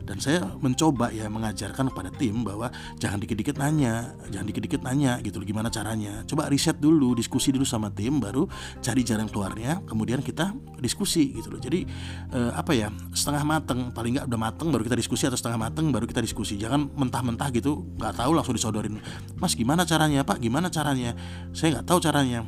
Dan 0.00 0.16
saya 0.16 0.40
mencoba 0.64 1.12
ya 1.12 1.28
mengajarkan 1.28 1.92
kepada 1.92 2.08
tim 2.16 2.40
bahwa 2.40 2.72
jangan 2.96 3.20
dikit-dikit 3.20 3.60
nanya 3.60 4.16
jangan 4.32 4.48
dikit-dikit 4.48 4.80
nanya 4.80 5.20
gitu 5.20 5.36
loh 5.36 5.44
gimana 5.44 5.68
caranya. 5.68 6.24
Coba 6.24 6.48
riset 6.48 6.80
dulu 6.80 7.12
diskusi 7.12 7.52
dulu 7.52 7.68
sama 7.68 7.92
tim 7.92 8.16
baru 8.16 8.48
cari 8.80 9.04
jalan 9.04 9.28
keluarnya 9.28 9.84
kemudian 9.84 10.24
kita 10.24 10.56
diskusi 10.80 11.36
gitu 11.36 11.52
loh. 11.52 11.60
Jadi 11.60 11.84
uh, 12.32 12.56
apa 12.56 12.72
ya 12.72 12.88
setengah 13.12 13.44
mateng 13.44 13.92
paling 13.92 14.16
nggak 14.16 14.26
udah 14.32 14.40
mateng 14.40 14.72
baru 14.72 14.88
kita 14.88 14.96
diskusi 14.96 15.28
atau 15.28 15.36
setengah 15.36 15.68
mateng 15.68 15.92
baru 15.92 16.08
kita 16.08 16.24
diskusi. 16.24 16.56
Jangan 16.56 16.88
mentah-mentah 16.96 17.41
mentah 17.42 17.50
gitu 17.50 17.82
nggak 17.98 18.14
tahu 18.14 18.30
langsung 18.38 18.54
disodorin 18.54 19.02
mas 19.42 19.58
gimana 19.58 19.82
caranya 19.82 20.22
pak? 20.22 20.38
Gimana 20.38 20.70
caranya? 20.70 21.18
Saya 21.50 21.82
nggak 21.82 21.86
tahu 21.90 21.98
caranya. 21.98 22.46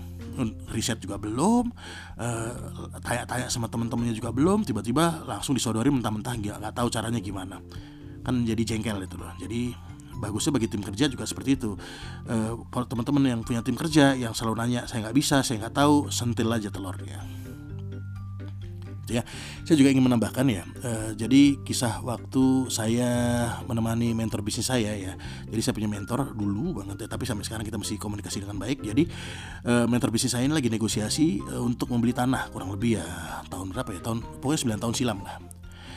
Riset 0.70 0.98
juga 0.98 1.14
belum 1.14 1.70
uh, 2.18 2.54
tanya-tanya 3.02 3.46
sama 3.50 3.70
temen-temennya 3.70 4.14
juga 4.18 4.34
belum 4.34 4.66
tiba-tiba 4.66 5.26
langsung 5.26 5.54
disodorin 5.54 5.94
mentah-mentah 5.94 6.34
nggak 6.38 6.56
nggak 6.62 6.74
tahu 6.74 6.88
caranya 6.90 7.18
gimana. 7.18 7.58
Kan 8.22 8.46
jadi 8.46 8.62
jengkel 8.62 9.02
itu 9.02 9.14
loh. 9.18 9.30
Jadi 9.38 9.74
bagusnya 10.18 10.54
bagi 10.54 10.70
tim 10.70 10.82
kerja 10.82 11.10
juga 11.10 11.26
seperti 11.26 11.58
itu. 11.58 11.74
Uh, 12.26 12.62
kalau 12.70 12.86
teman-teman 12.86 13.34
yang 13.34 13.40
punya 13.42 13.62
tim 13.66 13.74
kerja 13.74 14.14
yang 14.14 14.30
selalu 14.30 14.62
nanya 14.62 14.86
saya 14.86 15.06
nggak 15.06 15.16
bisa 15.18 15.42
saya 15.42 15.66
nggak 15.66 15.74
tahu 15.74 16.10
sentil 16.10 16.50
aja 16.50 16.70
telurnya 16.70 17.43
ya 19.08 19.22
saya 19.64 19.76
juga 19.76 19.92
ingin 19.92 20.04
menambahkan 20.04 20.46
ya 20.48 20.62
uh, 20.84 21.10
jadi 21.16 21.60
kisah 21.62 22.00
waktu 22.00 22.68
saya 22.72 23.10
menemani 23.68 24.16
mentor 24.16 24.40
bisnis 24.40 24.68
saya 24.68 24.92
ya 24.96 25.12
jadi 25.48 25.60
saya 25.60 25.74
punya 25.76 25.90
mentor 25.90 26.32
dulu 26.32 26.84
banget 26.84 27.04
ya 27.04 27.08
tapi 27.08 27.24
sampai 27.28 27.44
sekarang 27.44 27.64
kita 27.66 27.76
masih 27.76 27.96
komunikasi 28.00 28.44
dengan 28.44 28.56
baik 28.56 28.80
jadi 28.80 29.04
uh, 29.68 29.86
mentor 29.90 30.08
bisnis 30.14 30.32
saya 30.32 30.48
ini 30.48 30.54
lagi 30.56 30.72
negosiasi 30.72 31.42
uh, 31.44 31.62
untuk 31.62 31.92
membeli 31.92 32.16
tanah 32.16 32.48
kurang 32.52 32.72
lebih 32.72 33.00
ya 33.00 33.06
tahun 33.52 33.72
berapa 33.72 33.90
ya 33.92 34.00
tahun 34.00 34.18
pokoknya 34.40 34.76
9 34.76 34.82
tahun 34.84 34.94
silam 34.96 35.20
lah 35.24 35.36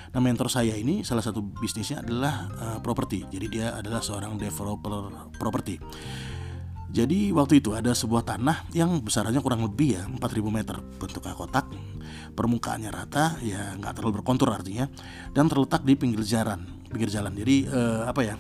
Nah 0.07 0.23
mentor 0.23 0.47
saya 0.47 0.71
ini 0.73 1.03
salah 1.03 1.21
satu 1.21 1.43
bisnisnya 1.43 1.99
adalah 1.99 2.47
uh, 2.57 2.79
properti. 2.79 3.27
Jadi 3.27 3.59
dia 3.59 3.75
adalah 3.75 3.99
seorang 3.99 4.39
developer 4.39 5.29
properti. 5.35 5.77
Jadi 6.87 7.35
waktu 7.35 7.59
itu 7.59 7.75
ada 7.75 7.91
sebuah 7.91 8.23
tanah 8.23 8.71
yang 8.71 9.03
besarnya 9.03 9.43
kurang 9.43 9.59
lebih 9.67 9.99
ya 9.99 10.03
4000 10.07 10.47
meter. 10.47 10.79
Bentuknya 10.79 11.35
kotak 11.35 11.67
permukaannya 12.31 12.89
rata 12.93 13.35
ya 13.43 13.75
nggak 13.75 13.99
terlalu 13.99 14.21
berkontur 14.21 14.53
artinya 14.53 14.87
dan 15.35 15.51
terletak 15.51 15.83
di 15.83 15.99
pinggir 15.99 16.23
jalan 16.23 16.63
pinggir 16.87 17.11
jalan. 17.11 17.35
Jadi 17.35 17.67
eh, 17.67 18.01
apa 18.07 18.21
ya 18.23 18.35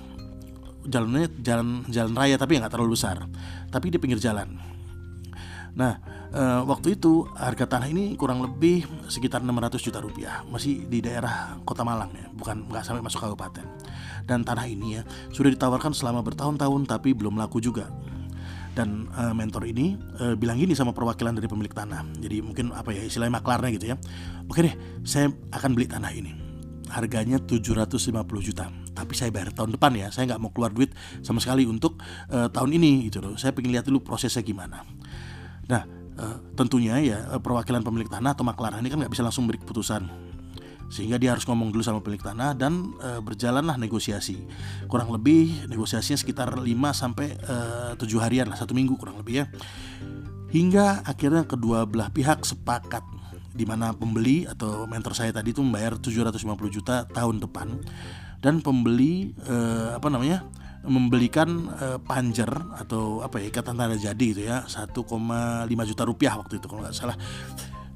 jalannya 0.87 1.27
jalan 1.43 1.83
jalan 1.91 2.13
raya 2.15 2.39
tapi 2.39 2.55
nggak 2.55 2.71
terlalu 2.71 2.95
besar 2.95 3.27
tapi 3.67 3.91
di 3.91 3.99
pinggir 3.99 4.23
jalan. 4.23 4.47
Nah 5.75 5.93
eh, 6.31 6.61
waktu 6.63 6.95
itu 6.95 7.27
harga 7.35 7.67
tanah 7.67 7.91
ini 7.91 8.15
kurang 8.15 8.39
lebih 8.39 8.87
sekitar 9.11 9.43
600 9.43 9.75
juta 9.83 9.99
rupiah 9.99 10.47
masih 10.47 10.87
di 10.87 11.03
daerah 11.03 11.59
kota 11.67 11.83
Malang 11.83 12.15
ya 12.15 12.31
bukan 12.31 12.71
nggak 12.71 12.83
sampai 12.87 13.03
masuk 13.03 13.27
kabupaten. 13.27 13.67
Dan 14.23 14.47
tanah 14.47 14.71
ini 14.71 14.99
ya 14.99 15.01
sudah 15.35 15.51
ditawarkan 15.51 15.91
selama 15.91 16.23
bertahun-tahun 16.23 16.87
tapi 16.87 17.11
belum 17.11 17.35
laku 17.35 17.59
juga 17.59 17.91
dan 18.77 19.09
uh, 19.17 19.33
mentor 19.33 19.65
ini 19.65 19.97
uh, 20.21 20.37
bilang 20.37 20.61
gini 20.61 20.77
sama 20.77 20.93
perwakilan 20.93 21.33
dari 21.33 21.49
pemilik 21.49 21.73
tanah. 21.73 22.05
Jadi 22.21 22.45
mungkin 22.45 22.69
apa 22.77 22.93
ya 22.93 23.01
istilahnya 23.01 23.41
maklarnya 23.41 23.73
gitu 23.73 23.85
ya. 23.89 23.95
Oke 24.45 24.61
deh 24.61 24.75
saya 25.01 25.33
akan 25.49 25.73
beli 25.73 25.89
tanah 25.89 26.13
ini. 26.13 26.37
Harganya 26.93 27.41
750 27.41 28.13
juta. 28.45 28.69
Tapi 28.69 29.13
saya 29.17 29.33
bayar 29.33 29.49
tahun 29.49 29.73
depan 29.73 29.97
ya. 29.97 30.07
Saya 30.13 30.29
nggak 30.29 30.39
mau 30.39 30.53
keluar 30.53 30.69
duit 30.69 30.93
sama 31.25 31.41
sekali 31.41 31.65
untuk 31.65 31.97
uh, 32.29 32.53
tahun 32.53 32.77
ini 32.77 33.09
gitu 33.09 33.25
loh. 33.25 33.33
Saya 33.33 33.57
pengen 33.57 33.73
lihat 33.73 33.89
dulu 33.89 34.05
prosesnya 34.05 34.45
gimana. 34.45 34.85
Nah 35.65 35.81
uh, 36.21 36.37
tentunya 36.53 37.01
ya 37.01 37.17
perwakilan 37.41 37.81
pemilik 37.81 38.07
tanah 38.07 38.37
atau 38.37 38.45
maklar 38.45 38.77
ini 38.77 38.93
kan 38.93 39.01
nggak 39.01 39.11
bisa 39.11 39.25
langsung 39.25 39.49
beri 39.49 39.57
keputusan 39.57 40.36
sehingga 40.87 41.19
dia 41.19 41.35
harus 41.35 41.43
ngomong 41.43 41.75
dulu 41.75 41.83
sama 41.83 41.99
pemilik 41.99 42.23
tanah 42.23 42.55
dan 42.55 42.95
e, 42.99 43.19
berjalanlah 43.19 43.75
negosiasi. 43.75 44.39
Kurang 44.87 45.11
lebih 45.11 45.67
negosiasinya 45.67 46.15
sekitar 46.15 46.49
5 46.55 46.63
sampai 46.95 47.35
e, 47.35 47.55
7 47.99 48.23
harian 48.23 48.47
lah 48.47 48.55
satu 48.55 48.71
minggu 48.71 48.95
kurang 48.95 49.19
lebih 49.19 49.43
ya. 49.43 49.45
Hingga 50.47 51.03
akhirnya 51.03 51.43
kedua 51.43 51.83
belah 51.83 52.07
pihak 52.07 52.47
sepakat 52.47 53.03
di 53.51 53.67
mana 53.67 53.91
pembeli 53.91 54.47
atau 54.47 54.87
mentor 54.87 55.11
saya 55.11 55.35
tadi 55.35 55.51
itu 55.51 55.59
membayar 55.59 55.99
750 55.99 56.47
juta 56.71 57.03
tahun 57.11 57.43
depan. 57.43 57.67
Dan 58.39 58.63
pembeli 58.63 59.35
e, 59.43 59.55
apa 59.91 60.07
namanya 60.07 60.47
membelikan 60.87 61.67
e, 61.75 61.87
panjer 61.99 62.47
atau 62.79 63.19
apa 63.19 63.43
ya 63.43 63.51
ikatan 63.51 63.75
tanda 63.75 63.99
jadi 63.99 64.25
gitu 64.31 64.41
ya 64.47 64.63
1,5 64.63 64.95
juta 65.67 66.03
rupiah 66.07 66.39
waktu 66.39 66.63
itu 66.63 66.65
kalau 66.71 66.85
nggak 66.85 66.95
salah 66.95 67.17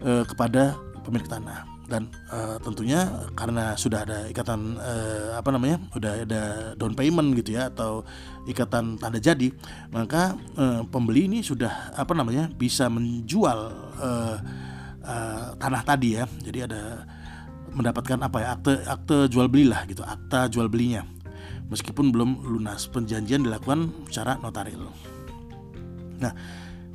e, 0.03 0.27
kepada 0.27 0.75
pemilik 1.07 1.29
tanah 1.29 1.80
dan 1.91 2.07
uh, 2.31 2.55
tentunya 2.63 3.03
karena 3.36 3.75
sudah 3.75 4.07
ada 4.07 4.31
ikatan 4.31 4.79
uh, 4.79 5.36
apa 5.36 5.51
namanya 5.51 5.83
sudah 5.91 6.24
ada 6.24 6.43
down 6.79 6.95
payment 6.95 7.36
gitu 7.36 7.60
ya 7.60 7.67
atau 7.67 8.07
ikatan 8.48 8.95
tanda 8.95 9.19
jadi 9.19 9.51
maka 9.91 10.39
uh, 10.55 10.88
pembeli 10.88 11.27
ini 11.27 11.43
sudah 11.43 11.91
apa 12.00 12.15
namanya 12.15 12.48
bisa 12.55 12.88
menjual 12.88 13.60
uh, 14.00 14.39
uh, 15.05 15.45
tanah 15.57 15.81
tadi 15.86 16.17
ya. 16.17 16.25
Jadi 16.41 16.60
ada 16.65 17.05
mendapatkan 17.71 18.19
apa 18.19 18.38
ya 18.43 18.48
akte 18.60 18.74
akte 18.83 19.17
jual 19.31 19.48
beli 19.48 19.71
lah 19.71 19.88
gitu 19.88 20.03
akta 20.05 20.48
jual 20.51 20.67
belinya. 20.67 21.05
Meskipun 21.71 22.12
belum 22.12 22.43
lunas 22.43 22.88
perjanjian 22.91 23.48
dilakukan 23.48 23.91
secara 24.12 24.36
notaril. 24.43 24.91
Nah 26.19 26.33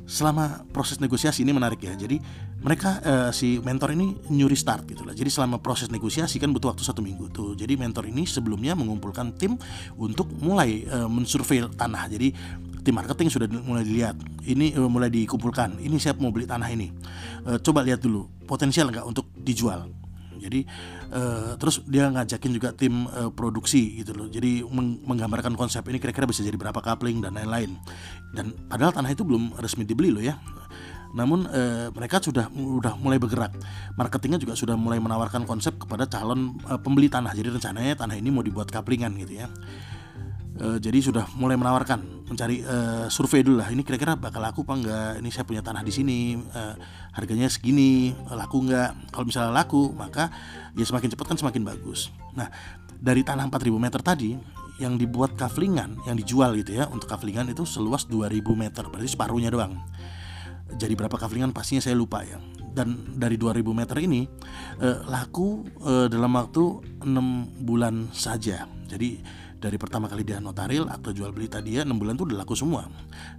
selama 0.07 0.63
proses 0.71 1.03
negosiasi 1.03 1.43
ini 1.43 1.51
menarik 1.51 1.83
ya. 1.83 1.93
Jadi 1.93 2.17
mereka 2.63 3.03
uh, 3.03 3.29
si 3.35 3.59
mentor 3.59 3.91
ini 3.91 4.15
nyuri 4.31 4.55
start 4.55 4.87
gitu 4.87 5.03
lah. 5.03 5.11
Jadi 5.11 5.27
selama 5.27 5.59
proses 5.59 5.91
negosiasi 5.91 6.39
kan 6.39 6.49
butuh 6.55 6.71
waktu 6.71 6.87
satu 6.87 7.03
minggu 7.03 7.27
tuh. 7.29 7.53
Jadi 7.59 7.75
mentor 7.75 8.07
ini 8.07 8.23
sebelumnya 8.23 8.73
mengumpulkan 8.73 9.35
tim 9.35 9.59
untuk 9.99 10.31
mulai 10.39 10.87
uh, 10.87 11.11
mensurvei 11.11 11.67
tanah. 11.75 12.07
Jadi 12.07 12.31
tim 12.81 12.95
marketing 12.95 13.27
sudah 13.27 13.47
mulai 13.51 13.83
dilihat. 13.83 14.15
Ini 14.47 14.79
uh, 14.79 14.87
mulai 14.87 15.11
dikumpulkan. 15.11 15.83
Ini 15.83 15.99
siap 15.99 16.23
mau 16.23 16.31
beli 16.31 16.47
tanah 16.47 16.71
ini. 16.71 16.87
Uh, 17.43 17.59
coba 17.59 17.83
lihat 17.83 17.99
dulu 17.99 18.31
potensial 18.47 18.87
nggak 18.87 19.03
untuk 19.03 19.27
dijual 19.35 20.06
jadi 20.39 20.63
uh, 21.11 21.53
terus 21.59 21.83
dia 21.85 22.07
ngajakin 22.09 22.51
juga 22.53 22.69
tim 22.73 23.05
uh, 23.09 23.29
produksi 23.33 23.99
gitu 24.01 24.15
loh. 24.15 24.27
Jadi 24.29 24.63
meng 24.65 25.01
menggambarkan 25.03 25.57
konsep 25.57 25.83
ini 25.89 25.97
kira-kira 26.01 26.25
bisa 26.29 26.45
jadi 26.45 26.55
berapa 26.55 26.79
coupling 26.79 27.21
dan 27.21 27.35
lain-lain. 27.35 27.75
Dan 28.31 28.53
padahal 28.67 28.93
tanah 28.93 29.11
itu 29.11 29.25
belum 29.25 29.57
resmi 29.59 29.83
dibeli 29.83 30.09
loh 30.13 30.23
ya. 30.23 30.37
Namun 31.15 31.47
e, 31.47 31.87
mereka 31.95 32.19
sudah 32.19 32.51
sudah 32.51 32.93
mulai 32.99 33.15
bergerak. 33.15 33.55
Marketingnya 33.95 34.37
juga 34.43 34.59
sudah 34.59 34.75
mulai 34.75 34.99
menawarkan 34.99 35.47
konsep 35.47 35.79
kepada 35.79 36.03
calon 36.05 36.59
e, 36.67 36.75
pembeli 36.83 37.07
tanah. 37.07 37.31
Jadi 37.31 37.57
rencananya 37.57 37.95
tanah 37.95 38.19
ini 38.19 38.29
mau 38.29 38.43
dibuat 38.43 38.67
kaplingan 38.67 39.15
gitu 39.15 39.39
ya 39.39 39.47
e, 40.57 40.67
jadi 40.81 40.99
sudah 40.99 41.25
mulai 41.37 41.55
menawarkan 41.55 42.27
mencari 42.27 42.65
e, 42.65 42.77
survei 43.07 43.45
dulu 43.45 43.61
lah 43.61 43.69
ini 43.71 43.85
kira-kira 43.85 44.17
bakal 44.17 44.41
laku 44.41 44.65
apa 44.65 44.73
enggak? 44.73 45.11
Ini 45.21 45.29
saya 45.31 45.45
punya 45.47 45.61
tanah 45.63 45.81
di 45.85 45.93
sini 45.93 46.35
e, 46.37 46.61
harganya 47.13 47.47
segini 47.47 48.11
laku 48.27 48.65
enggak? 48.67 48.97
Kalau 49.13 49.25
misalnya 49.25 49.53
laku 49.53 49.93
maka 49.93 50.33
ya 50.73 50.83
semakin 50.83 51.13
cepat 51.13 51.25
kan 51.33 51.37
semakin 51.37 51.61
bagus. 51.63 52.09
Nah 52.35 52.49
dari 52.97 53.21
tanah 53.21 53.45
4000 53.49 53.77
meter 53.77 54.01
tadi 54.01 54.33
yang 54.77 54.97
dibuat 54.97 55.33
kaflingan 55.33 55.97
yang 56.05 56.13
dijual 56.17 56.53
gitu 56.53 56.77
ya 56.77 56.85
untuk 56.89 57.09
kaflingan 57.09 57.49
itu 57.49 57.65
seluas 57.65 58.05
2000 58.05 58.41
meter 58.53 58.83
berarti 58.85 59.09
separuhnya 59.09 59.49
doang. 59.49 59.77
Jadi 60.77 60.93
berapa 60.93 61.15
kaflingan 61.15 61.55
pastinya 61.55 61.81
saya 61.81 61.95
lupa 61.97 62.21
ya. 62.21 62.37
Dan 62.77 63.17
dari 63.17 63.41
2000 63.41 63.73
meter 63.73 63.97
ini 63.97 64.29
eh, 64.77 64.99
laku 65.09 65.65
eh, 65.81 66.07
dalam 66.11 66.29
waktu 66.37 66.63
6 67.01 67.65
bulan 67.65 68.13
saja. 68.13 68.69
Jadi 68.85 69.17
dari 69.57 69.77
pertama 69.81 70.05
kali 70.05 70.21
dia 70.21 70.37
notaril 70.37 70.85
atau 70.85 71.09
jual 71.09 71.33
beli 71.33 71.49
tadi 71.49 71.77
ya 71.77 71.83
6 71.85 71.97
bulan 71.97 72.13
tuh 72.13 72.25
udah 72.29 72.37
laku 72.45 72.53
semua. 72.53 72.85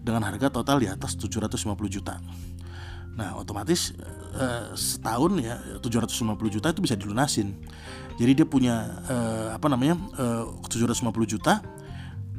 Dengan 0.03 0.27
harga 0.27 0.51
total 0.51 0.83
di 0.83 0.89
atas 0.91 1.15
750 1.15 1.75
juta. 1.87 2.19
Nah 3.19 3.35
otomatis 3.39 3.95
eh, 4.39 4.75
setahun 4.75 5.33
ya 5.39 5.59
750 5.83 6.55
juta 6.55 6.71
itu 6.71 6.81
bisa 6.83 6.95
dilunasin. 6.95 7.55
Jadi 8.19 8.33
dia 8.43 8.47
punya 8.47 9.03
eh, 9.07 9.49
apa 9.55 9.67
namanya 9.71 9.95
eh, 10.19 10.45
750 10.67 11.07
juta 11.27 11.63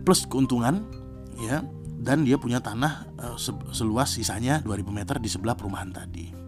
plus 0.04 0.28
keuntungan 0.28 0.84
ya 1.40 1.64
dan 2.00 2.24
dia 2.24 2.40
punya 2.40 2.64
tanah 2.64 3.08
eh, 3.20 3.36
seluas 3.76 4.16
sisanya 4.16 4.64
2000 4.64 4.88
meter 4.92 5.16
di 5.20 5.28
sebelah 5.28 5.56
perumahan 5.56 5.92
tadi 5.92 6.39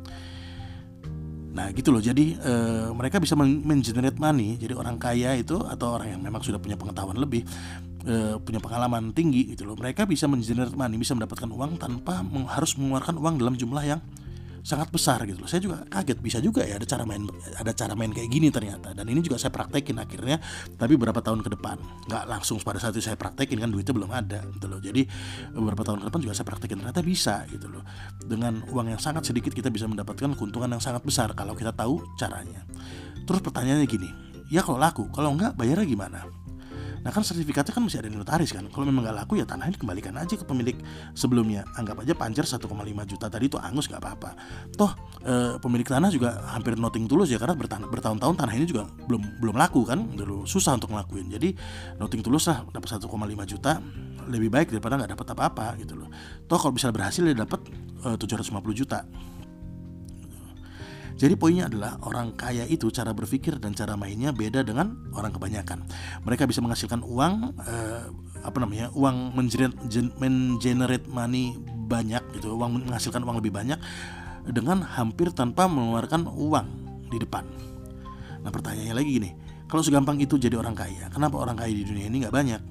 Nah 1.52 1.68
gitu 1.76 1.92
loh, 1.92 2.00
jadi 2.00 2.40
e, 2.40 2.54
mereka 2.96 3.20
bisa 3.20 3.36
mengenerate 3.36 4.16
money. 4.16 4.56
Jadi 4.56 4.72
orang 4.72 4.96
kaya 4.96 5.36
itu 5.36 5.60
atau 5.60 6.00
orang 6.00 6.16
yang 6.16 6.22
memang 6.24 6.40
sudah 6.40 6.60
punya 6.64 6.80
pengetahuan 6.80 7.20
lebih, 7.20 7.44
e, 8.08 8.40
punya 8.40 8.64
pengalaman 8.64 9.12
tinggi 9.12 9.52
gitu 9.52 9.68
loh. 9.68 9.76
Mereka 9.76 10.08
bisa 10.08 10.32
mengenerate 10.32 10.76
money, 10.76 10.96
bisa 10.96 11.12
mendapatkan 11.12 11.52
uang 11.52 11.76
tanpa 11.76 12.24
harus 12.56 12.72
mengeluarkan 12.80 13.16
uang 13.20 13.36
dalam 13.36 13.56
jumlah 13.60 13.84
yang 13.84 14.00
sangat 14.62 14.90
besar 14.94 15.22
gitu 15.26 15.42
loh. 15.42 15.50
Saya 15.50 15.62
juga 15.62 15.84
kaget 15.90 16.20
bisa 16.22 16.38
juga 16.42 16.62
ya 16.66 16.78
ada 16.78 16.88
cara 16.88 17.04
main 17.06 17.26
ada 17.58 17.72
cara 17.74 17.94
main 17.98 18.14
kayak 18.14 18.30
gini 18.30 18.48
ternyata. 18.54 18.94
Dan 18.94 19.06
ini 19.10 19.22
juga 19.22 19.42
saya 19.42 19.54
praktekin 19.54 19.98
akhirnya 19.98 20.38
tapi 20.78 20.96
beberapa 20.98 21.22
tahun 21.22 21.42
ke 21.42 21.50
depan. 21.58 21.78
nggak 22.08 22.24
langsung 22.28 22.60
pada 22.62 22.78
saat 22.82 22.94
itu 22.98 23.04
saya 23.04 23.16
praktekin 23.18 23.58
kan 23.62 23.70
duitnya 23.72 23.94
belum 23.94 24.12
ada 24.12 24.40
gitu 24.54 24.66
loh. 24.70 24.80
Jadi 24.82 25.06
beberapa 25.54 25.82
tahun 25.86 26.04
ke 26.04 26.06
depan 26.10 26.20
juga 26.24 26.34
saya 26.38 26.48
praktekin 26.48 26.78
ternyata 26.82 27.02
bisa 27.02 27.46
gitu 27.50 27.68
loh. 27.70 27.84
Dengan 28.22 28.62
uang 28.70 28.88
yang 28.94 29.02
sangat 29.02 29.28
sedikit 29.28 29.54
kita 29.54 29.70
bisa 29.74 29.86
mendapatkan 29.90 30.34
keuntungan 30.38 30.70
yang 30.72 30.84
sangat 30.84 31.02
besar 31.06 31.34
kalau 31.34 31.54
kita 31.58 31.74
tahu 31.74 32.02
caranya. 32.18 32.64
Terus 33.26 33.42
pertanyaannya 33.46 33.88
gini, 33.88 34.10
ya 34.50 34.66
kalau 34.66 34.82
laku, 34.82 35.08
kalau 35.14 35.32
enggak 35.32 35.54
bayarnya 35.56 35.88
gimana? 35.88 36.20
Nah 37.02 37.10
kan 37.10 37.26
sertifikatnya 37.26 37.74
kan 37.74 37.84
masih 37.86 38.00
ada 38.02 38.10
notaris 38.14 38.54
kan. 38.54 38.66
Kalau 38.70 38.86
memang 38.86 39.06
nggak 39.06 39.18
laku 39.26 39.42
ya 39.42 39.46
tanah 39.46 39.70
ini 39.70 39.78
kembalikan 39.78 40.14
aja 40.18 40.38
ke 40.38 40.46
pemilik 40.46 40.78
sebelumnya. 41.18 41.66
Anggap 41.78 42.06
aja 42.06 42.14
pancer 42.14 42.46
1,5 42.46 42.62
juta 43.10 43.26
tadi 43.28 43.46
itu 43.50 43.58
angus 43.58 43.90
nggak 43.90 44.02
apa-apa. 44.02 44.32
Toh 44.78 44.92
e, 45.26 45.34
pemilik 45.58 45.88
tanah 45.88 46.10
juga 46.14 46.46
hampir 46.54 46.78
noting 46.78 47.10
tulus 47.10 47.34
ya 47.34 47.42
karena 47.42 47.58
bertahun-tahun 47.58 48.36
tanah 48.38 48.54
ini 48.54 48.66
juga 48.70 48.86
belum 49.10 49.42
belum 49.42 49.56
laku 49.58 49.82
kan. 49.86 50.14
Dulu 50.14 50.46
susah 50.46 50.78
untuk 50.78 50.94
ngelakuin. 50.94 51.28
Jadi 51.34 51.50
noting 51.98 52.22
tulus 52.22 52.46
lah 52.46 52.62
dapat 52.70 53.02
1,5 53.02 53.10
juta 53.50 53.82
lebih 54.30 54.54
baik 54.54 54.70
daripada 54.70 55.02
nggak 55.02 55.18
dapat 55.18 55.28
apa-apa 55.34 55.68
gitu 55.82 55.98
loh. 55.98 56.10
Toh 56.46 56.58
kalau 56.62 56.74
bisa 56.78 56.94
berhasil 56.94 57.26
ya 57.26 57.34
dapat 57.34 57.66
e, 58.06 58.14
750 58.14 58.54
juta. 58.78 59.04
Jadi 61.22 61.38
poinnya 61.38 61.70
adalah 61.70 62.02
orang 62.02 62.34
kaya 62.34 62.66
itu 62.66 62.90
cara 62.90 63.14
berpikir 63.14 63.62
dan 63.62 63.78
cara 63.78 63.94
mainnya 63.94 64.34
beda 64.34 64.66
dengan 64.66 64.98
orang 65.14 65.30
kebanyakan. 65.30 65.86
Mereka 66.26 66.50
bisa 66.50 66.66
menghasilkan 66.66 67.06
uang 67.06 67.62
eh, 67.62 68.10
apa 68.42 68.58
namanya? 68.58 68.90
uang 68.98 69.38
mengenerate 70.18 71.06
money 71.06 71.62
banyak 71.86 72.26
gitu, 72.34 72.58
uang 72.58 72.82
menghasilkan 72.82 73.22
uang 73.22 73.38
lebih 73.38 73.54
banyak 73.54 73.78
dengan 74.50 74.82
hampir 74.82 75.30
tanpa 75.30 75.70
mengeluarkan 75.70 76.26
uang 76.26 76.68
di 77.14 77.22
depan. 77.22 77.46
Nah 78.42 78.50
pertanyaannya 78.50 78.96
lagi 78.98 79.10
gini, 79.22 79.30
kalau 79.70 79.86
segampang 79.86 80.18
itu 80.18 80.42
jadi 80.42 80.58
orang 80.58 80.74
kaya, 80.74 81.06
kenapa 81.14 81.38
orang 81.38 81.54
kaya 81.54 81.70
di 81.70 81.86
dunia 81.86 82.10
ini 82.10 82.26
nggak 82.26 82.34
banyak? 82.34 82.62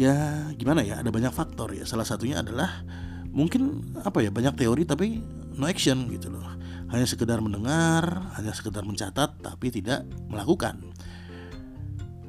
Ya 0.00 0.48
gimana 0.56 0.80
ya, 0.80 1.04
ada 1.04 1.12
banyak 1.12 1.36
faktor 1.36 1.76
ya. 1.76 1.84
Salah 1.84 2.08
satunya 2.08 2.40
adalah 2.40 2.80
mungkin 3.28 3.84
apa 4.00 4.24
ya 4.24 4.32
banyak 4.32 4.56
teori 4.56 4.88
tapi 4.88 5.20
no 5.58 5.66
action 5.66 6.08
gitu 6.08 6.30
loh. 6.30 6.46
Hanya 6.88 7.04
sekedar 7.04 7.42
mendengar, 7.44 8.32
hanya 8.40 8.54
sekedar 8.56 8.86
mencatat 8.86 9.42
tapi 9.44 9.68
tidak 9.68 10.08
melakukan. 10.30 10.80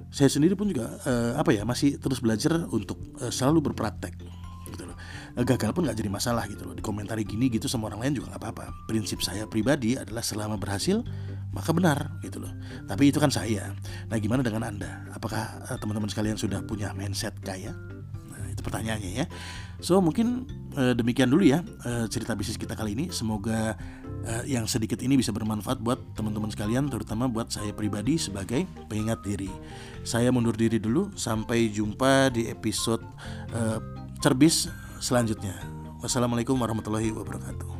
Saya 0.09 0.27
sendiri 0.27 0.57
pun 0.57 0.67
juga 0.67 1.00
eh, 1.05 1.38
apa 1.38 1.53
ya 1.53 1.63
masih 1.63 2.01
terus 2.01 2.19
belajar 2.19 2.67
untuk 2.74 3.00
eh, 3.21 3.31
selalu 3.31 3.71
berpraktek 3.71 4.17
gitu 4.74 4.83
loh. 4.89 4.98
Eh, 5.38 5.45
gagal 5.45 5.71
pun 5.71 5.86
nggak 5.86 5.95
jadi 5.95 6.09
masalah 6.09 6.50
gitu 6.50 6.65
loh 6.65 6.74
dikomentari 6.74 7.21
gini 7.24 7.48
gitu 7.53 7.69
sama 7.69 7.88
orang 7.88 8.03
lain 8.03 8.13
juga 8.19 8.33
nggak 8.33 8.41
apa-apa 8.41 8.65
prinsip 8.89 9.21
saya 9.21 9.45
pribadi 9.45 9.93
adalah 9.93 10.25
selama 10.25 10.57
berhasil 10.57 11.05
maka 11.53 11.69
benar 11.71 12.17
gitu 12.25 12.41
loh 12.41 12.51
tapi 12.89 13.13
itu 13.13 13.21
kan 13.21 13.29
saya 13.29 13.71
nah 14.09 14.17
gimana 14.17 14.41
dengan 14.41 14.65
anda 14.65 15.05
apakah 15.13 15.63
uh, 15.69 15.77
teman-teman 15.77 16.09
sekalian 16.09 16.36
sudah 16.36 16.65
punya 16.65 16.91
mindset 16.98 17.38
kaya 17.45 17.71
pertanyaannya 18.63 19.11
ya 19.23 19.25
so 19.79 19.99
mungkin 20.03 20.47
uh, 20.75 20.91
demikian 20.91 21.31
dulu 21.31 21.47
ya 21.47 21.63
uh, 21.87 22.05
cerita 22.11 22.35
bisnis 22.35 22.59
kita 22.59 22.75
kali 22.75 22.93
ini 22.93 23.05
semoga 23.09 23.79
uh, 24.27 24.43
yang 24.43 24.67
sedikit 24.67 24.99
ini 24.99 25.15
bisa 25.15 25.31
bermanfaat 25.31 25.79
buat 25.79 25.99
teman-teman 26.13 26.51
sekalian 26.51 26.91
terutama 26.91 27.25
buat 27.31 27.49
saya 27.49 27.71
pribadi 27.71 28.19
sebagai 28.19 28.67
pengingat 28.91 29.23
diri 29.23 29.51
saya 30.03 30.31
mundur 30.31 30.55
diri 30.55 30.79
dulu 30.79 31.11
sampai 31.15 31.71
jumpa 31.71 32.31
di 32.31 32.47
episode 32.47 33.03
uh, 33.55 33.79
cerbis 34.19 34.67
selanjutnya. 34.99 35.55
Wassalamualaikum 35.99 36.55
warahmatullahi 36.59 37.11
wabarakatuh. 37.11 37.71